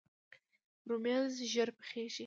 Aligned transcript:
رومیان 0.89 1.23
ژر 1.51 1.69
پخیږي 1.79 2.19